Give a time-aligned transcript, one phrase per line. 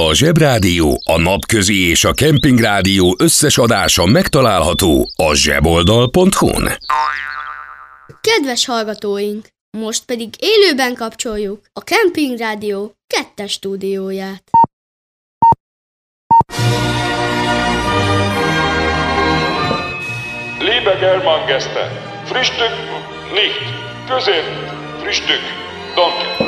[0.00, 6.68] A Zsebrádió, a Napközi és a Kempingrádió összes adása megtalálható a zseboldal.hu-n.
[8.20, 9.46] Kedves hallgatóink!
[9.78, 14.42] Most pedig élőben kapcsoljuk a Kempingrádió kettes stúdióját.
[20.58, 21.84] Liebe Germangäste,
[22.24, 22.74] Frühstück
[23.32, 23.72] nicht,
[24.08, 24.44] Közép,
[25.00, 25.42] Frühstück,
[25.94, 26.47] danke.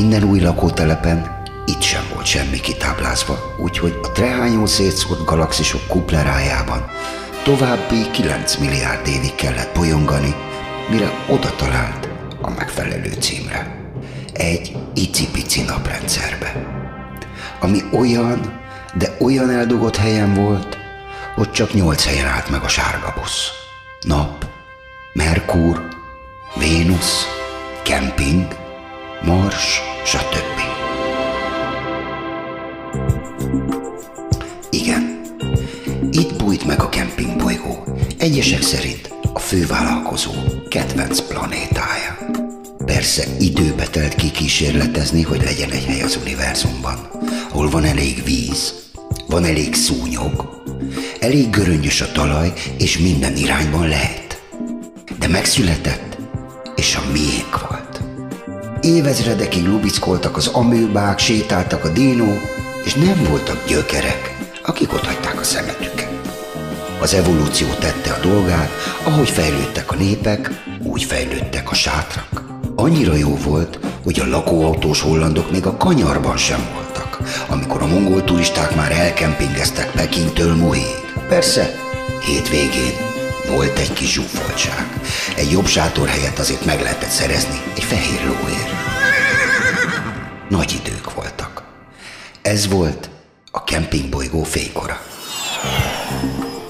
[0.00, 6.84] minden új lakótelepen, itt sem volt semmi kitáblázva, úgyhogy a trehányó szétszórt galaxisok kuplerájában
[7.44, 10.34] további 9 milliárd évig kellett bolyongani,
[10.90, 12.08] mire oda talált
[12.40, 13.90] a megfelelő címre.
[14.32, 16.52] Egy icipici naprendszerbe.
[17.60, 18.60] Ami olyan,
[18.94, 20.76] de olyan eldugott helyen volt,
[21.34, 23.48] hogy csak nyolc helyen állt meg a sárga busz.
[24.00, 24.46] Nap,
[25.12, 25.88] Merkur,
[26.54, 27.26] Vénusz,
[27.82, 28.63] kemping,
[29.26, 30.60] Mars, stb.
[34.70, 35.20] Igen,
[36.10, 37.84] itt bújt meg a kempingbolygó,
[38.18, 40.32] egyesek szerint a fővállalkozó
[40.68, 42.18] kedvenc planétája.
[42.84, 47.10] Persze időbe telt kikísérletezni, hogy legyen egy hely az univerzumban,
[47.50, 48.74] ahol van elég víz,
[49.26, 50.62] van elég szúnyog,
[51.20, 54.42] elég göröngyös a talaj, és minden irányban lehet.
[55.18, 56.18] De megszületett,
[56.76, 57.63] és a miénk.
[58.84, 62.38] Évezredekig lubickoltak az amőbák, sétáltak a dínó,
[62.84, 66.08] és nem voltak gyökerek, akik ott hagyták a szemetüket.
[67.00, 68.70] Az evolúció tette a dolgát,
[69.04, 70.50] ahogy fejlődtek a népek,
[70.82, 72.42] úgy fejlődtek a sátrak.
[72.76, 78.24] Annyira jó volt, hogy a lakóautós hollandok még a kanyarban sem voltak, amikor a mongol
[78.24, 81.12] turisták már elkempingeztek Pekintől Muhéig.
[81.28, 81.74] Persze,
[82.20, 83.13] hétvégén
[83.48, 85.00] volt egy kis zsúfoltság.
[85.36, 88.70] Egy jobb sátor helyett azért meg lehetett szerezni egy fehér lóért.
[90.48, 91.62] Nagy idők voltak.
[92.42, 93.10] Ez volt
[93.50, 95.00] a kempingbolygó fénykora.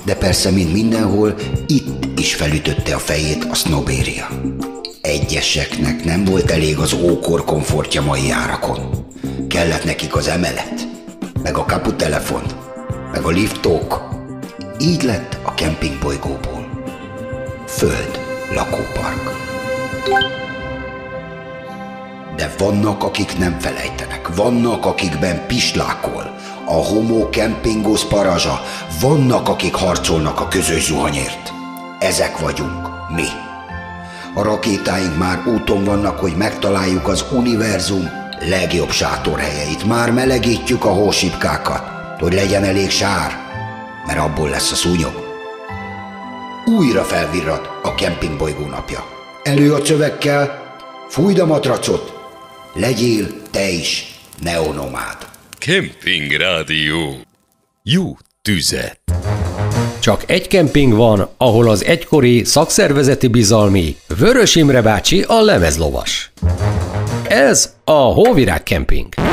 [0.05, 1.35] De persze, mint mindenhol,
[1.67, 4.29] itt is felütötte a fejét a sznobéria.
[5.01, 9.07] Egyeseknek nem volt elég az ókor komfortja mai árakon.
[9.49, 10.89] Kellett nekik az emelet,
[11.43, 12.43] meg a kaputelefon,
[13.13, 14.09] meg a liftók.
[14.81, 16.54] Így lett a kempingbolygóból.
[17.77, 18.21] Föld
[18.51, 19.31] lakópark.
[22.37, 28.61] De vannak, akik nem felejtenek, vannak, akikben pislákol, a homo kempingos parazsa,
[29.01, 31.53] vannak, akik harcolnak a közös zuhanyért.
[31.99, 33.29] Ezek vagyunk, mi.
[34.35, 38.11] A rakétáink már úton vannak, hogy megtaláljuk az univerzum
[38.41, 39.85] legjobb sátorhelyeit.
[39.85, 41.83] Már melegítjük a hósipkákat,
[42.19, 43.37] hogy legyen elég sár,
[44.07, 45.24] mert abból lesz a szúnyog.
[46.67, 49.05] Újra felvirrat a kempingbolygó napja.
[49.43, 50.75] Elő a csövekkel,
[51.09, 52.13] fújd a matracot,
[52.75, 55.17] legyél te is neonomád.
[55.59, 57.15] Kemping Rádió.
[57.83, 59.01] Jó tüzet.
[60.01, 66.33] Csak egy kemping van, ahol az egykori szakszervezeti bizalmi Vörös Imre bácsi a lemezlovas.
[67.29, 69.24] Ez a Hóvirág Kemping.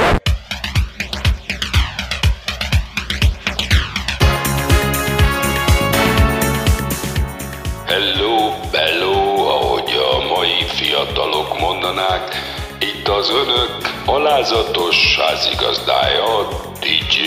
[13.32, 16.48] Önök alázatos házigazdája,
[16.80, 17.18] DJ.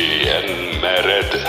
[0.81, 1.41] Mered.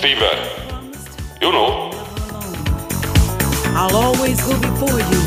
[0.00, 0.32] Fever.
[1.42, 1.90] You know.
[3.76, 5.20] I'll always go before you,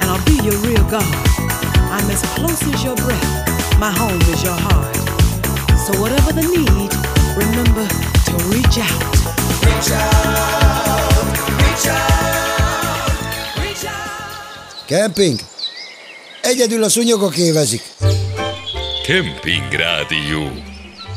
[0.00, 1.04] and I'll be your real God.
[1.92, 3.78] I'm as close as your breath.
[3.78, 4.96] My home is your heart.
[5.84, 6.92] So whatever the need,
[7.36, 7.86] remember
[8.28, 9.02] to reach out.
[9.66, 11.26] Reach out.
[11.60, 13.10] Reach out.
[13.60, 14.86] Reach out.
[14.86, 15.40] Kemping?
[16.42, 17.82] Egyedül a szúnyogok évezik.
[19.06, 20.52] Kemping Rádió.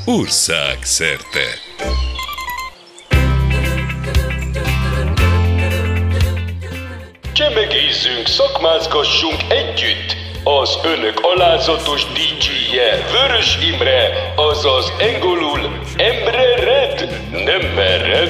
[0.05, 0.77] Ország
[8.29, 10.15] Szakmázgassunk együtt!
[10.43, 15.59] Az önök alázatos DJ-je Vörös Imre, azaz engolul
[15.97, 18.29] Emre Red, nem mered.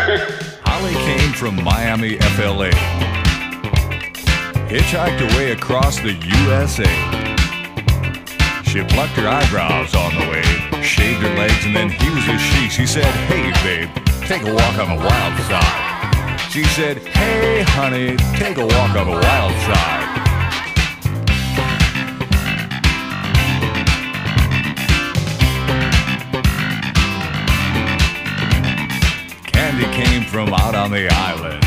[0.64, 2.68] Holly came from Miami, FLA.
[4.68, 6.16] Hitchhiked away across the
[6.46, 6.90] USA.
[8.64, 10.44] She plucked her eyebrows on the way,
[10.82, 12.68] shaved her legs, and then he was a she.
[12.68, 13.88] She said, Hey, babe,
[14.26, 15.87] take a walk on the wild side.
[16.50, 20.08] She said, Hey, honey, take a walk on the wild side.
[29.44, 31.62] Candy came from out on the island.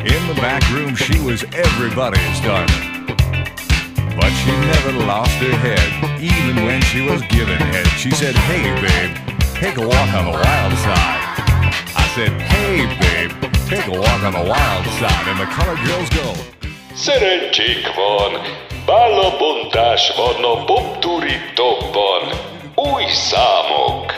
[0.00, 3.04] In the back room, she was everybody's darling.
[4.16, 7.86] But she never lost her head, even when she was given head.
[7.98, 9.14] She said, Hey, babe,
[9.56, 11.17] take a walk on the wild side.
[12.18, 13.30] Said, Hey, babe,
[13.68, 15.28] take a walk on the wild side.
[15.30, 16.32] And the colored girls go,
[16.94, 18.40] Szerencsék van,
[18.86, 22.22] bálabontás van a popturiptopban.
[22.74, 24.17] Új számok.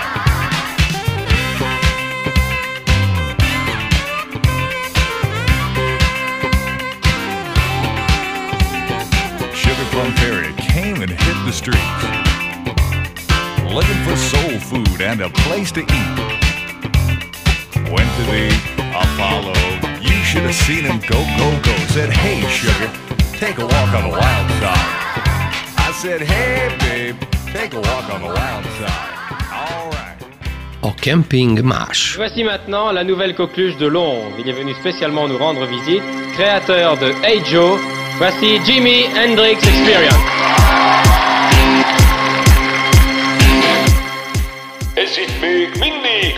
[11.61, 12.03] Streets,
[13.69, 16.17] looking for soul food and a place to eat.
[17.93, 18.49] Went to the
[18.97, 19.53] Apollo,
[20.01, 21.73] you should have seen him go, go, go.
[21.93, 22.89] Said, hey, Sugar,
[23.37, 24.89] take a walk on the wild side.
[25.77, 27.15] I said, hey, babe,
[27.53, 29.11] take a walk on the wild side.
[29.53, 30.17] All right.
[30.81, 32.15] A kemping más.
[32.17, 34.33] Voici maintenant la nouvelle coqueluche de Londres.
[34.39, 36.01] Il est venu spécialement nous rendre visite.
[36.33, 37.79] Créateur de Hey Joe,
[38.17, 40.70] voici Jimi Hendrix Experience.
[46.21, 46.37] Mindig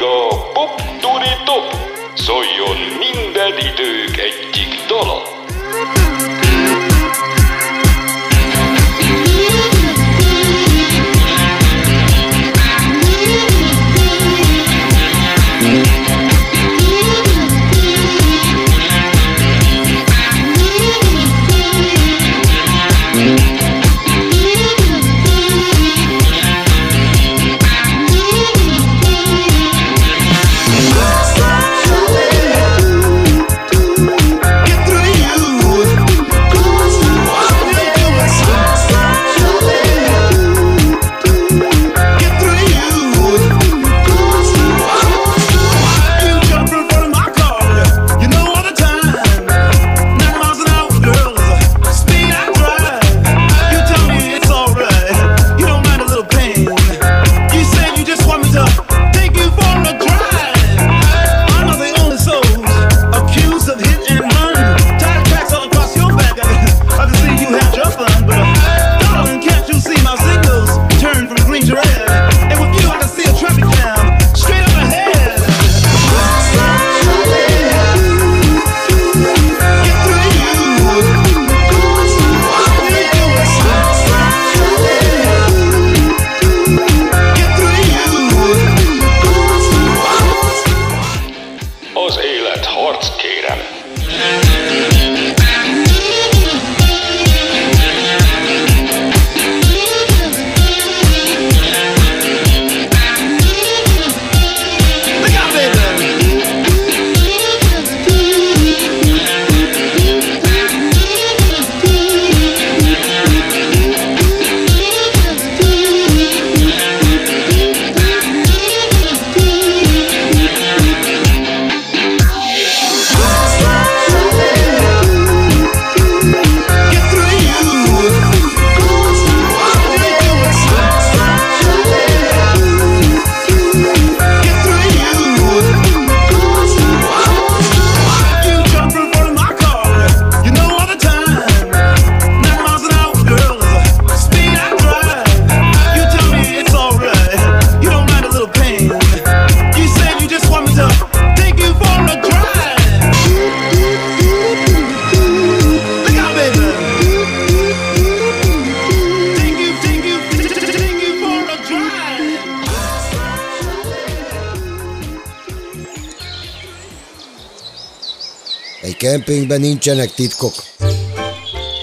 [169.13, 170.53] kempingben nincsenek titkok.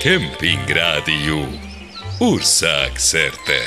[0.02, 1.38] Kemping Rádió
[2.18, 3.60] Országszerte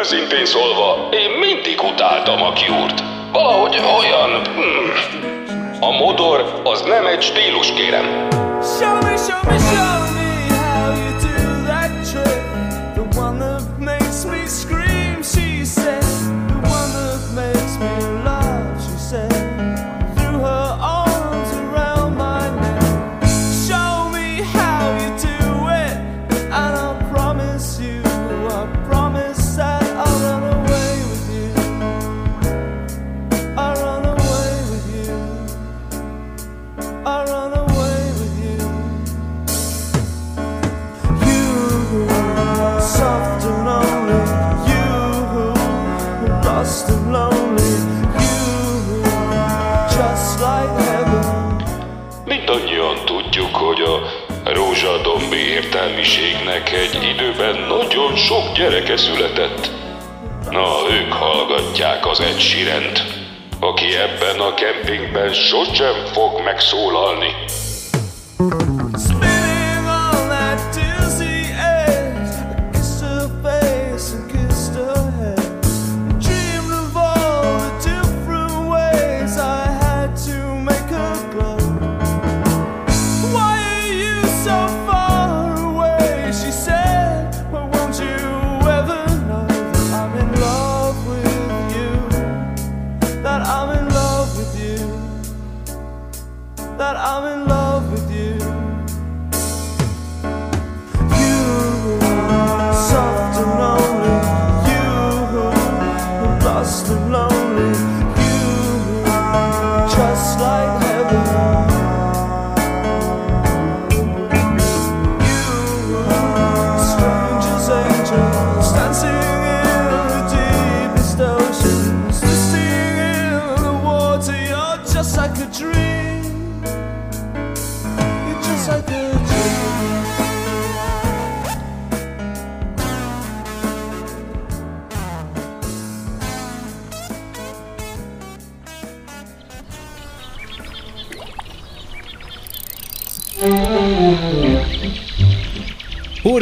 [0.00, 3.02] Őszintén szólva, én mindig utáltam a kiúrt.
[3.32, 4.30] Valahogy olyan...
[4.46, 4.90] Hmm.
[5.80, 8.28] A modor az nem egy stílus, kérem.
[8.78, 10.09] Show me, show me, show.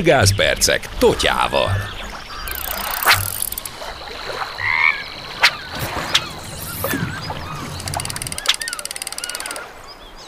[0.08, 1.70] Gázpercek Totyával.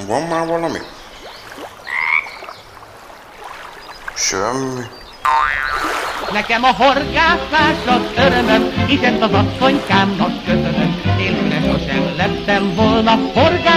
[0.07, 0.79] Van már valami?
[4.15, 4.81] Semmi.
[6.33, 11.01] Nekem a horgászás az örömöm, itt az asszonykámnak köszönöm.
[11.17, 13.71] Nélküle sosem lettem volna horgász.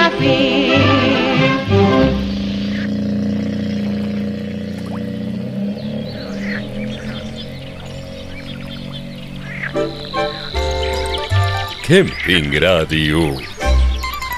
[11.84, 13.42] Kemping Rádió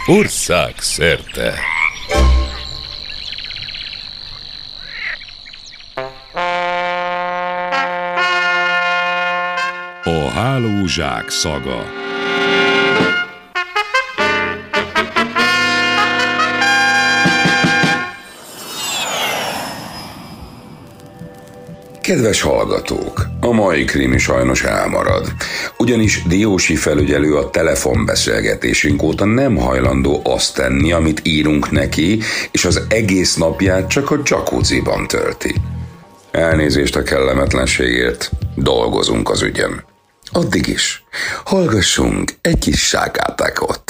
[0.06, 1.54] országszerte.
[10.04, 12.05] A hálózsák szaga
[22.06, 25.34] Kedves hallgatók, a mai krimi sajnos elmarad,
[25.78, 32.20] ugyanis Diósi felügyelő a telefonbeszélgetésünk óta nem hajlandó azt tenni, amit írunk neki,
[32.52, 35.56] és az egész napját csak a jacuzziban tölti.
[36.32, 39.84] Elnézést a kellemetlenségért, dolgozunk az ügyen.
[40.32, 41.04] Addig is,
[41.44, 43.85] hallgassunk egy kis ságátákot.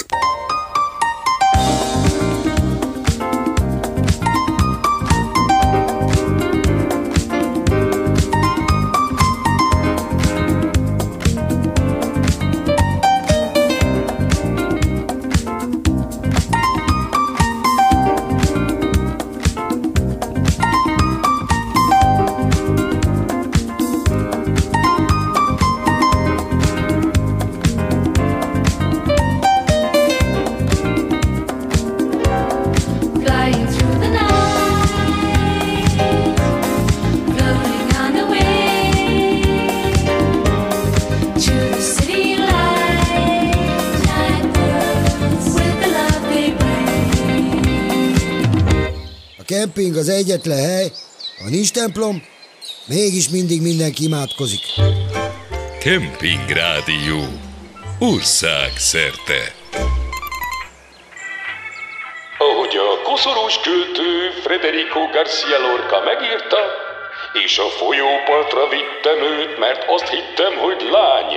[50.08, 50.92] az egyetlen hely,
[51.44, 52.16] ha nincs templom,
[52.86, 54.66] mégis mindig mindenki imádkozik.
[55.84, 57.20] Kemping Rádió
[58.00, 59.42] Országszerte
[62.38, 64.12] Ahogy a koszorús költő
[64.44, 66.62] Federico Garcia Lorca megírta,
[67.46, 71.34] és a folyópartra vittem őt, mert azt hittem, hogy lány,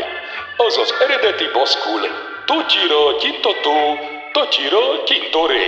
[0.57, 2.03] az az eredeti baszkul,
[2.45, 3.77] Tocsira Kintató,
[4.33, 5.65] Tocsira Kintoré.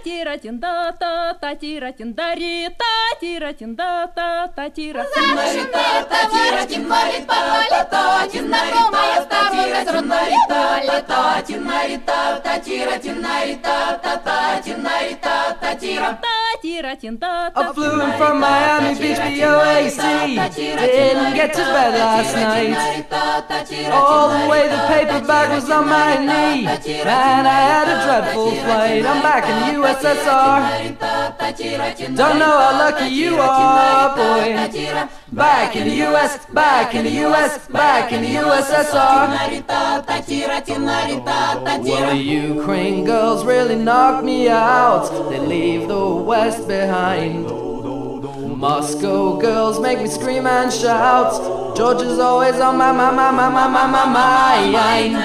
[0.00, 11.00] татиратинда, та татиратиндари, татиратинда, та татиратиндари, та татиратиндари, та татиратиндари, та татиратиндари, та татиратиндари, та
[11.00, 16.49] татиратиндари, та татиратиндари, та татиратиндари, та татиратиндари,
[17.56, 20.54] I flew in from Miami Beach, BOAC.
[20.54, 23.06] Didn't get to bed last night.
[23.92, 26.64] All the way the paper bag was on my knee.
[26.64, 29.04] Man, I had a dreadful flight.
[29.06, 30.58] I'm back in the USSR.
[31.56, 34.54] Don't know how lucky you are, boy.
[35.32, 39.28] Back in the US, back in the US, back in the USSR.
[41.82, 45.10] Well, the Ukraine girls really knock me out.
[45.30, 47.69] They leave the West behind.
[48.59, 51.75] Moscow girls make me scream and shout.
[51.75, 55.15] Georgia's always on my, my, my, my, my, my, my mind.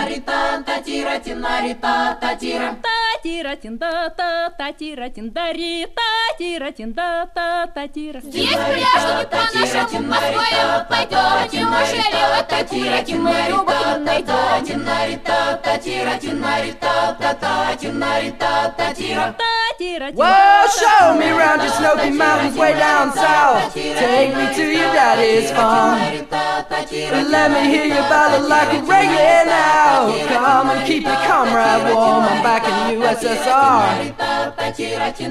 [0.65, 2.77] татира тинарита, татира
[3.23, 13.03] татира тинда-та, татира тиндари, татира тинда-та, татира Здесь пляжный по нашему Москве пойдете, Машелева, татира,
[13.05, 19.35] тимарита, тата, тинарита, татира, тинарита, тата, тинарита, татира.
[19.78, 23.74] Well, show me round your Snowy Mountains way down south.
[23.74, 26.00] Take me to your daddy's farm.
[26.00, 30.16] And let me hear your ballad like a reggae now.
[30.28, 32.24] Come and keep your comrade warm.
[32.24, 34.16] I'm back in the USSR.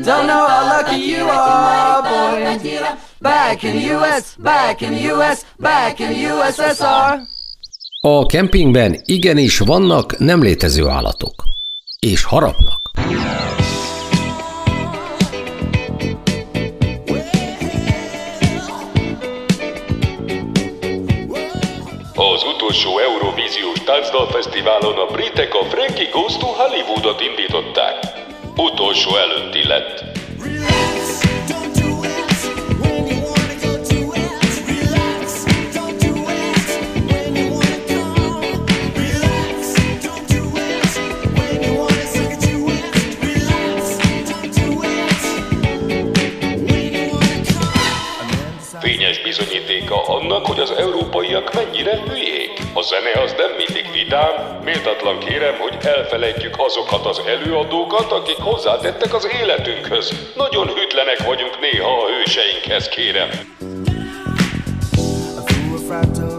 [0.05, 2.59] Don't know how lucky you are, boy.
[3.21, 7.21] Back in the US, back in the US, back in the USSR.
[8.01, 11.45] A kempingben igenis vannak nem létező állatok.
[11.99, 12.81] És harapnak.
[24.15, 27.99] Eurovíziós táncdalfesztiválon a britek a Frankie Goes to Hollywoodot indították.
[28.57, 30.04] Utolsó előtti lett.
[55.05, 60.33] Vidám, méltatlan kérem, hogy elfelejtjük azokat az előadókat, akik hozzátettek az életünkhöz.
[60.37, 63.29] Nagyon hűtlenek vagyunk néha a hőseinkhez, kérem.
[65.45, 66.35] Through a fractal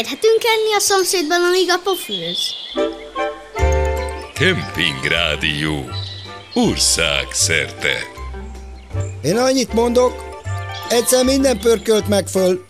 [0.00, 2.54] kérhetünk enni a szomszédban, amíg apa főz?
[4.34, 5.90] Kemping Rádió.
[6.54, 7.96] Ország szerte.
[9.22, 10.12] Én annyit mondok,
[10.88, 12.64] egyszer minden pörkölt meg föl.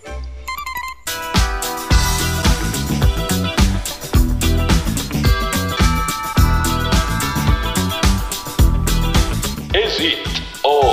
[9.70, 10.28] Ez itt
[10.62, 10.90] a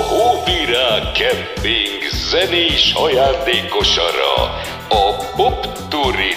[4.88, 6.36] op op toerie.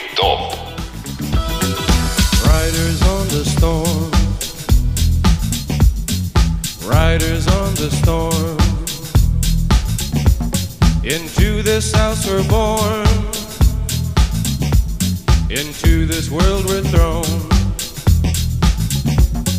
[2.43, 4.09] Riders on the storm.
[6.85, 8.57] Riders on the storm.
[11.03, 13.07] Into this house we're born.
[15.49, 17.49] Into this world we're thrown.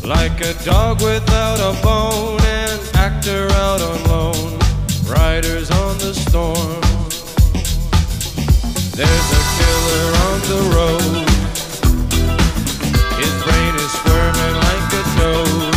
[0.05, 4.59] Like a dog without a bone, and actor out on loan.
[5.07, 6.91] Riders on the storm.
[8.94, 11.28] There's a killer on the road.
[13.16, 15.74] His brain is squirming like a toad.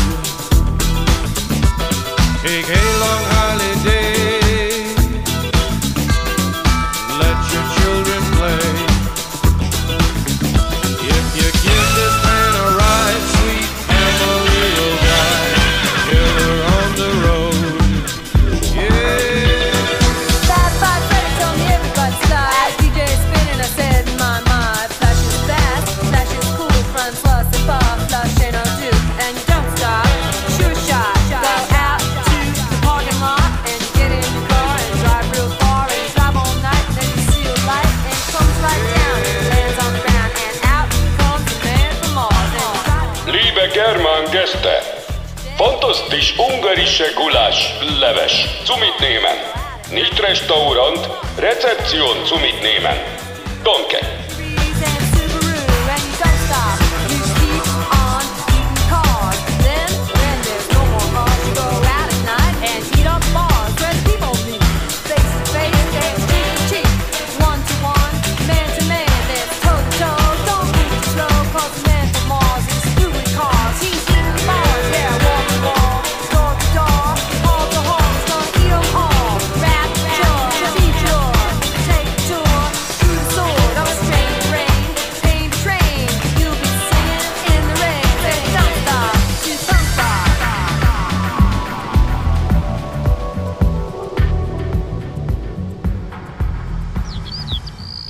[2.44, 3.35] Take a long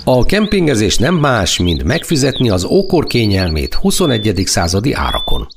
[0.07, 4.41] A kempingezés nem más, mint megfizetni az ókor kényelmét 21.
[4.55, 5.47] századi árakon.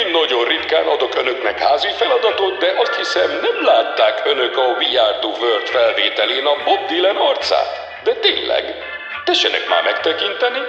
[0.00, 5.00] Én nagyon ritkán adok önöknek házi feladatot, de azt hiszem nem látták önök a We
[5.06, 7.70] Are World felvételén a Bob Dylan arcát.
[8.04, 8.64] De tényleg,
[9.24, 10.62] tessenek már megtekinteni.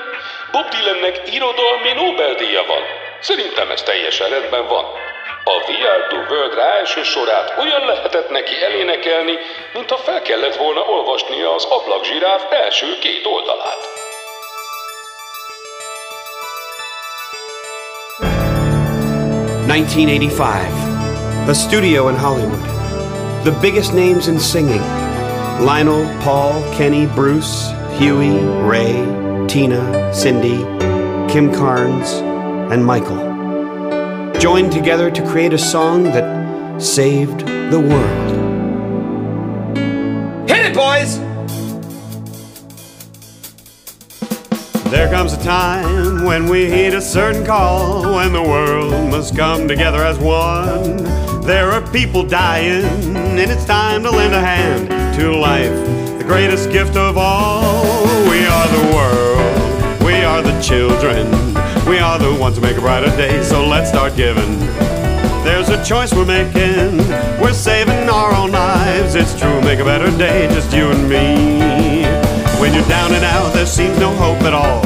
[0.51, 2.83] Bob Dylannek irodalmi Nobel-díja van.
[3.29, 4.85] Szerintem ez teljesen rendben van.
[5.55, 9.35] A We Are World első sorát olyan lehetett neki elénekelni,
[9.77, 13.81] mintha fel kellett volna olvasnia az ablakzsiráf első két oldalát.
[19.67, 20.71] Nineteen eighty-five.
[21.47, 22.63] A studio in Hollywood.
[23.43, 24.85] The biggest names in singing.
[25.59, 28.37] Lionel, Paul, Kenny, Bruce, Huey,
[28.69, 28.95] Ray,
[29.45, 30.59] Tina, Cindy,
[31.27, 32.11] Kim Carnes,
[32.71, 33.21] and Michael.
[34.39, 36.25] Joined together to create a song that
[36.81, 38.26] saved the world.
[44.89, 49.67] There comes a time when we heed a certain call, when the world must come
[49.67, 51.03] together as one.
[51.41, 54.87] There are people dying, and it's time to lend a hand
[55.19, 55.73] to life,
[56.17, 57.83] the greatest gift of all.
[58.29, 61.27] We are the world, we are the children,
[61.85, 64.57] we are the ones who make a brighter day, so let's start giving.
[65.43, 66.97] There's a choice we're making,
[67.41, 69.15] we're saving our own lives.
[69.15, 71.66] It's true, make a better day, just you and me.
[72.77, 74.83] You're down and out, there seems no hope at all.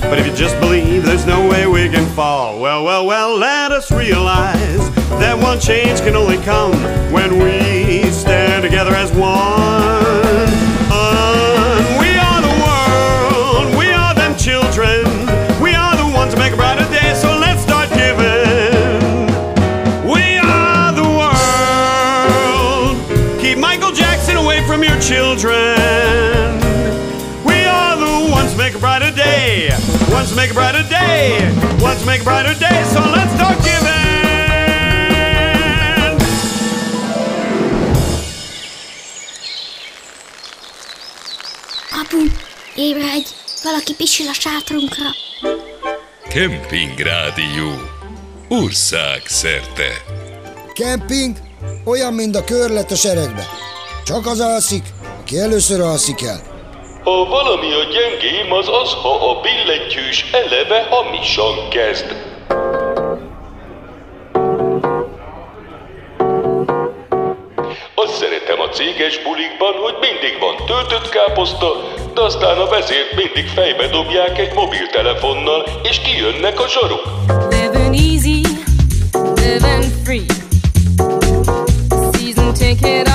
[0.00, 2.58] But if you just believe, there's no way we can fall.
[2.58, 4.90] Well, well, well, let us realize
[5.20, 6.72] that one change can only come
[7.12, 9.22] when we stand together as one.
[10.90, 15.04] Uh, we are the world, we are them children,
[15.62, 19.30] we are the ones to make a brighter day, so let's start giving.
[20.02, 21.06] We are the
[22.98, 22.98] world.
[23.40, 26.31] Keep Michael Jackson away from your children.
[28.98, 29.70] Brighter day.
[30.10, 31.40] Ones to make a brighter day.
[31.80, 32.84] Ones to make a brighter day.
[32.92, 34.00] So let's start giving.
[42.00, 42.20] Apu,
[42.76, 43.26] ébredj!
[43.62, 45.10] Valaki pisil a sátrunkra.
[46.28, 47.70] Kemping Rádió.
[48.48, 49.88] Ország szerte.
[50.72, 51.36] Kemping
[51.84, 53.46] olyan, mint a körlet a seregbe.
[54.04, 54.84] Csak az alszik,
[55.20, 56.51] aki először alszik el.
[57.04, 62.16] Ha valami a gyengém, az az, ha a billentyűs eleve hamisan kezd.
[67.94, 71.70] Azt szeretem a céges bulikban, hogy mindig van töltött káposzta,
[72.14, 77.02] de aztán a vezért mindig fejbe dobják egy mobiltelefonnal, és kijönnek a zsaruk.
[77.50, 78.40] Living easy,
[79.34, 80.26] living free.
[82.12, 83.08] Season ticket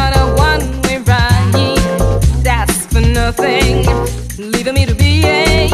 [3.48, 5.70] nothing, leaving me to be a,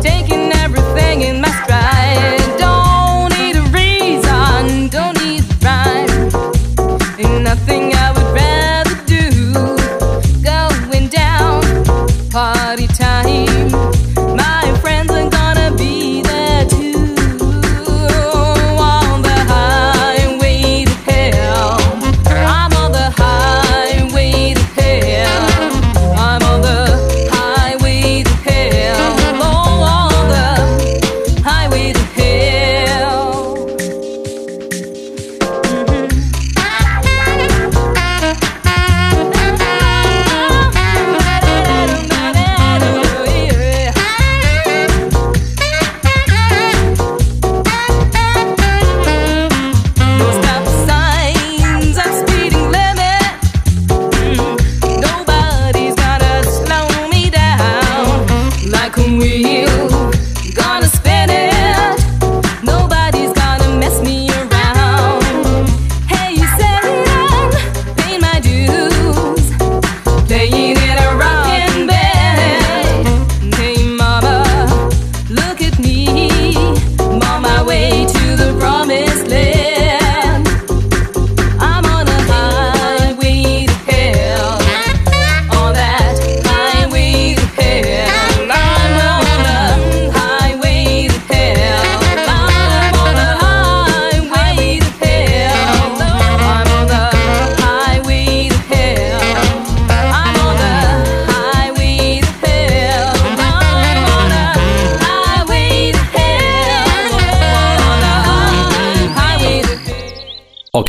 [0.00, 2.58] taking everything in my stride.
[2.58, 7.18] Don't need a reason, don't need a rhyme.
[7.18, 9.52] Ain't nothing I would rather do.
[10.42, 11.62] Going down,
[12.30, 13.09] party time.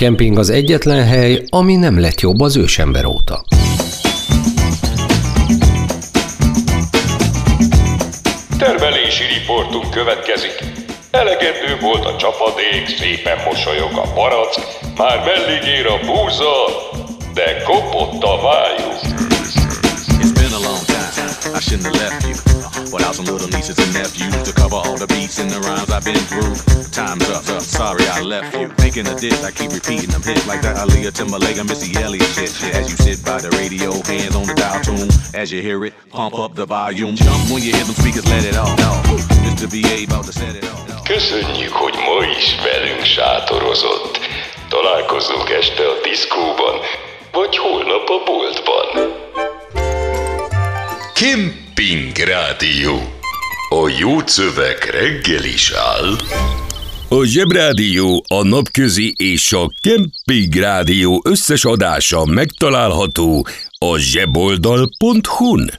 [0.02, 3.44] Kemping az egyetlen hely, ami nem lett jobb az ősember óta.
[8.58, 10.64] Termelési riportunk következik.
[11.12, 14.60] Elegendő volt a csapadék, szépen mosolyog a barack,
[14.98, 16.54] már mellig ér a búza,
[17.34, 19.00] de kopott a májuk.
[20.22, 21.56] It's been a long time.
[21.56, 22.61] I shouldn't have left you.
[22.92, 26.04] Without some little nieces and nephews to cover all the beats and the rhymes I've
[26.04, 26.56] been through.
[26.92, 27.64] Time's up, up.
[27.64, 28.68] Sorry I left you.
[28.80, 32.52] Making a diss, I keep repeating them hits like that Aaliyah Timberlake Missy Elliott shit.
[32.76, 35.08] As you sit by the radio, hands on the dial tune.
[35.34, 37.16] As you hear it, pump up the volume.
[37.16, 38.76] Jump when you hear them speakers, let it off.
[39.48, 39.72] Mr.
[39.72, 40.82] BA about to set it off.
[41.08, 44.20] Köszönjük, hogy ma is velünk sátorozott.
[44.70, 46.76] Találkozunk este a diszkóban,
[47.32, 49.12] vagy holnap a boltban.
[51.74, 52.96] Kemping Rádió.
[53.70, 56.16] A jó szöveg reggel is áll.
[57.10, 65.72] A Zsebrádió, a Napközi és a Kemping Rádió összes adása megtalálható a zseboldal.hu-n.